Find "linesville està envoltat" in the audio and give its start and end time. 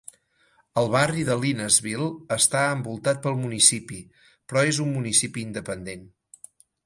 1.41-3.21